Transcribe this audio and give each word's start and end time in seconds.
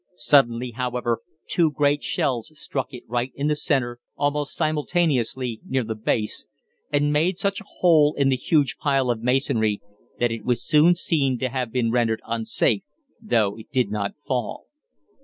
Suddenly, 0.15 0.71
however, 0.71 1.19
two 1.47 1.71
great 1.71 2.01
shells 2.01 2.49
struck 2.59 2.91
it 2.91 3.03
right 3.07 3.31
in 3.35 3.45
the 3.45 3.55
centre, 3.55 3.99
almost 4.15 4.55
simultaneously, 4.55 5.61
near 5.63 5.83
the 5.83 5.93
base, 5.93 6.47
and 6.91 7.13
made 7.13 7.37
such 7.37 7.61
a 7.61 7.69
hole 7.77 8.15
in 8.17 8.29
the 8.29 8.35
huge 8.35 8.77
pile 8.79 9.11
of 9.11 9.21
masonry 9.21 9.79
that 10.17 10.31
it 10.31 10.43
was 10.43 10.65
soon 10.65 10.95
seen 10.95 11.37
to 11.37 11.49
have 11.49 11.71
been 11.71 11.91
rendered 11.91 12.23
unsafe, 12.25 12.81
though 13.21 13.55
it 13.59 13.69
did 13.71 13.91
not 13.91 14.15
fall. 14.25 14.65